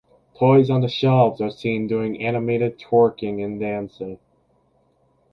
Toys 0.39 0.71
on 0.71 0.81
the 0.81 0.87
shelves 0.87 1.41
are 1.41 1.51
seen 1.51 1.85
doing 1.85 2.23
animated 2.23 2.79
twerking 2.79 3.45
and 3.45 3.59
dancing. 3.59 4.17